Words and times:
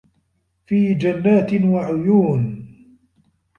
في 0.65 0.93
جَنّاتٍ 0.93 1.53
وَعُيونٍ 1.53 2.67